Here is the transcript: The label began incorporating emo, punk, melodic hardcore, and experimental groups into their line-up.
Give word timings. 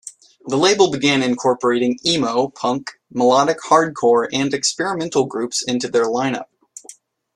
The 0.47 0.57
label 0.57 0.89
began 0.89 1.21
incorporating 1.21 1.99
emo, 2.03 2.47
punk, 2.47 2.93
melodic 3.11 3.59
hardcore, 3.59 4.27
and 4.33 4.51
experimental 4.51 5.27
groups 5.27 5.61
into 5.61 5.87
their 5.89 6.07
line-up. 6.07 6.49